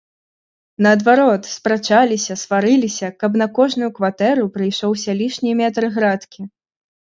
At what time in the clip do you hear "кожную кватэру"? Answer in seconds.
3.59-4.49